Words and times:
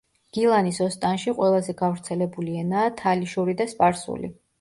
გილანის 0.35 0.77
ოსტანში 0.85 1.33
ყველაზე 1.39 1.75
გავრცელებული 1.81 2.55
ენაა 2.63 2.89
თალიშური 3.03 3.57
და 3.61 3.69
სპარსული. 3.75 4.33